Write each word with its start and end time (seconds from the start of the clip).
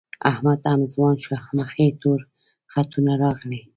احمد 0.31 0.59
هم 0.71 0.81
ځوان 0.93 1.15
شو، 1.23 1.33
مخ 1.57 1.69
یې 1.81 1.87
تور 2.01 2.19
خطونه 2.71 3.13
راغلي 3.23 3.61